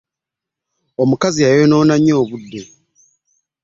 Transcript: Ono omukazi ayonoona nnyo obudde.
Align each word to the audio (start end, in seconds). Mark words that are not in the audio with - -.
Ono 1.01 1.01
omukazi 1.03 1.41
ayonoona 1.49 1.95
nnyo 1.97 2.13
obudde. 2.21 2.61